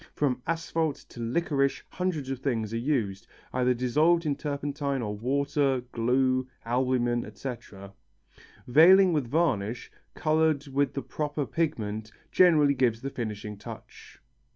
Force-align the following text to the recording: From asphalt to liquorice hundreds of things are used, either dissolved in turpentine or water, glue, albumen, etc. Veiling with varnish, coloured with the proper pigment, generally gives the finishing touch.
From 0.15 0.41
asphalt 0.47 0.95
to 1.09 1.19
liquorice 1.19 1.83
hundreds 1.91 2.31
of 2.31 2.39
things 2.39 2.73
are 2.73 2.77
used, 2.77 3.27
either 3.53 3.75
dissolved 3.75 4.25
in 4.25 4.35
turpentine 4.35 4.99
or 5.03 5.15
water, 5.15 5.83
glue, 5.91 6.47
albumen, 6.65 7.23
etc. 7.23 7.93
Veiling 8.65 9.13
with 9.13 9.27
varnish, 9.27 9.91
coloured 10.15 10.65
with 10.65 10.95
the 10.95 11.03
proper 11.03 11.45
pigment, 11.45 12.11
generally 12.31 12.73
gives 12.73 13.01
the 13.01 13.11
finishing 13.11 13.57
touch. 13.59 14.19